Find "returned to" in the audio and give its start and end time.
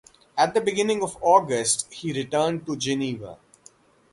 2.11-2.75